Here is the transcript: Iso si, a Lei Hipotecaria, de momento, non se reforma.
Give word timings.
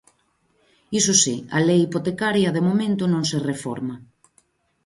Iso 0.99 1.13
si, 1.23 1.35
a 1.57 1.59
Lei 1.67 1.79
Hipotecaria, 1.83 2.53
de 2.55 2.65
momento, 2.67 3.03
non 3.13 3.23
se 3.29 3.37
reforma. 3.49 3.95